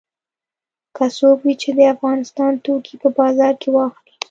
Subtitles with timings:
[0.95, 4.13] که څوک وي چې د افغانستان توکي په بازار کې واخلي.